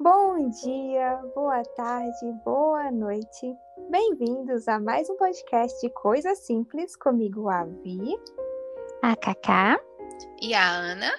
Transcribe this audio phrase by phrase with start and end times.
[0.00, 3.52] Bom dia, boa tarde, boa noite.
[3.90, 8.16] Bem-vindos a mais um podcast de Coisas Simples comigo, a Vi.
[9.02, 9.76] A Cacá.
[10.40, 11.10] E a Ana.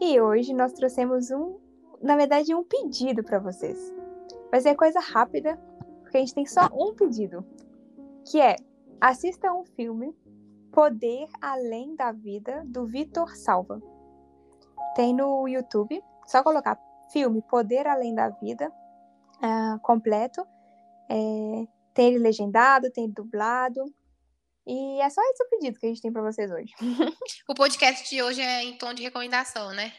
[0.00, 1.58] E hoje nós trouxemos um,
[2.00, 3.92] na verdade, um pedido para vocês.
[4.52, 5.56] Vai ser coisa rápida,
[6.02, 7.44] porque a gente tem só um pedido,
[8.30, 8.54] que é
[9.00, 10.16] assista um filme
[10.70, 13.82] Poder Além da Vida do Vitor Salva.
[14.94, 16.78] Tem no YouTube, só colocar
[17.10, 18.72] filme Poder Além da Vida
[19.36, 20.46] uh, completo.
[21.08, 21.14] É,
[21.92, 23.84] tem ele legendado, tem dublado.
[24.66, 26.72] E é só esse o pedido que a gente tem para vocês hoje.
[27.48, 29.92] o podcast de hoje é em tom de recomendação, né?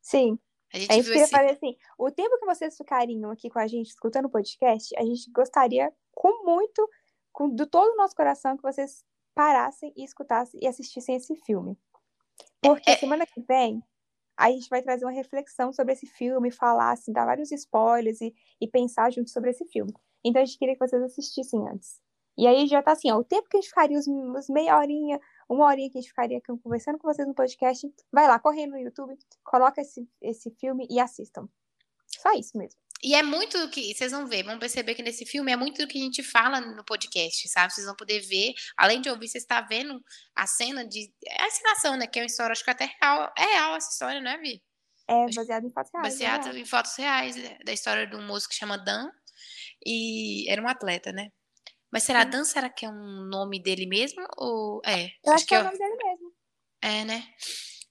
[0.00, 0.38] Sim.
[0.72, 1.30] A gente, a gente queria esse...
[1.30, 5.02] fazer assim: o tempo que vocês ficariam aqui com a gente escutando o podcast, a
[5.02, 6.88] gente gostaria com muito,
[7.32, 11.78] com, do todo o nosso coração, que vocês parassem e escutassem e assistissem esse filme.
[12.60, 12.96] Porque é, é...
[12.96, 13.82] semana que vem
[14.36, 18.34] a gente vai trazer uma reflexão sobre esse filme, falar, assim, dar vários spoilers e,
[18.60, 19.92] e pensar junto sobre esse filme.
[20.24, 22.00] Então a gente queria que vocês assistissem antes.
[22.36, 25.20] E aí já tá assim, ó, o tempo que a gente ficaria, os, meia horinha,
[25.48, 28.78] uma horinha que a gente ficaria conversando com vocês no podcast, vai lá, correndo no
[28.78, 31.46] YouTube, coloca esse, esse filme e assistam.
[32.06, 32.80] Só isso mesmo.
[33.02, 35.82] E é muito do que vocês vão ver, vão perceber que nesse filme é muito
[35.82, 37.72] do que a gente fala no podcast, sabe?
[37.72, 40.00] Vocês vão poder ver, além de ouvir, você está vendo
[40.36, 41.12] a cena de.
[41.26, 42.06] É a encenação, né?
[42.06, 43.32] Que é uma história, acho que até real.
[43.36, 44.62] É real essa história, né, Vi?
[45.08, 46.08] É, baseado em fatos reais.
[46.08, 46.60] Baseado é.
[46.60, 49.10] em fatos reais, é, da história de um moço que chama Dan.
[49.84, 51.30] E era um atleta, né?
[51.90, 52.30] Mas será Sim.
[52.30, 52.44] Dan?
[52.44, 54.24] Será que é um nome dele mesmo?
[54.38, 54.80] Ou.
[54.86, 55.06] É.
[55.24, 56.32] Eu acho, acho que é o nome dele mesmo.
[56.80, 57.24] É, né?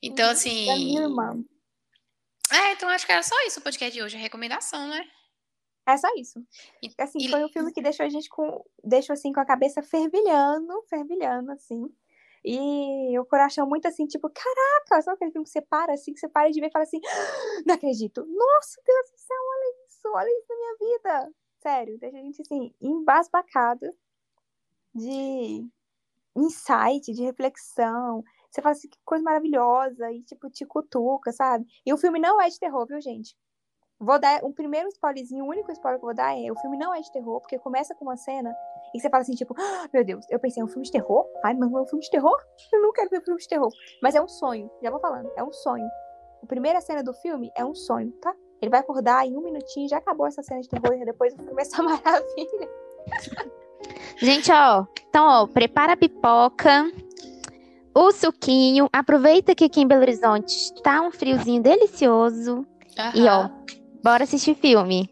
[0.02, 0.67] Então, assim.
[0.67, 1.44] Da minha irmã.
[2.52, 5.08] É, então acho que era só isso o podcast de hoje, a recomendação, né?
[5.88, 6.40] É só isso.
[6.82, 7.30] E, assim, e...
[7.30, 8.64] foi um filme que deixou a gente com.
[8.84, 11.90] Deixou assim com a cabeça fervilhando, fervilhando, assim.
[12.44, 16.20] E o coração muito assim, tipo, caraca, sabe aquele filme que você para assim, que
[16.20, 18.26] você para de ver e fala assim, ah, não acredito.
[18.26, 21.34] Nossa, Deus do céu, olha isso, olha isso na minha vida.
[21.61, 23.86] Sério, deixa a gente assim, embasbacado
[24.95, 25.67] de
[26.36, 31.66] insight, de reflexão, você fala assim, que coisa maravilhosa, e tipo, te cutuca, sabe?
[31.86, 33.36] E o filme não é de terror, viu, gente?
[34.00, 36.78] Vou dar um primeiro spoilerzinho, o único spoiler que eu vou dar é: o filme
[36.78, 38.54] não é de terror, porque começa com uma cena
[38.94, 41.26] e você fala assim, tipo, ah, meu Deus, eu pensei, é um filme de terror?
[41.44, 42.38] Ai, mas não é um filme de terror?
[42.73, 43.72] Eu não quero ver um filme de terror.
[44.02, 45.88] Mas é um sonho, já vou falando, é um sonho.
[46.44, 48.36] A primeira cena do filme é um sonho, tá?
[48.61, 51.54] Ele vai acordar em um minutinho, já acabou essa cena de terror, e depois filme
[51.58, 52.70] é essa maravilha.
[54.17, 56.92] Gente, ó, então, ó, prepara a pipoca,
[57.94, 58.90] o suquinho.
[58.92, 62.66] Aproveita que aqui em Belo Horizonte tá um friozinho delicioso.
[62.98, 63.12] Aham.
[63.16, 63.50] E ó,
[64.04, 65.10] bora assistir filme.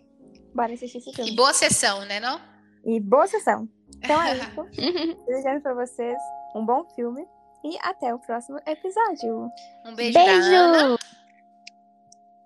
[0.53, 1.31] Bora assistir esse filme.
[1.31, 2.39] E boa sessão, né, não?
[2.85, 3.67] E boa sessão.
[3.97, 5.17] Então é isso.
[5.27, 6.17] Desejando pra vocês
[6.55, 7.25] um bom filme.
[7.63, 9.51] E até o próximo episódio.
[9.85, 10.49] Um beijo, beijo.
[10.49, 10.97] da Ana.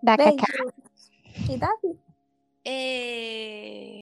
[0.01, 0.37] Da beijo.
[0.37, 0.73] Cacá.
[1.49, 1.99] E Davi.
[2.65, 4.01] E...